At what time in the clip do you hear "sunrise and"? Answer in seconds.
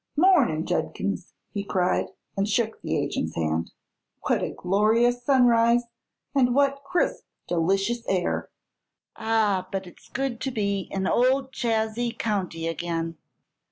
5.23-6.55